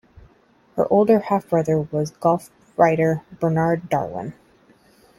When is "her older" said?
0.77-1.19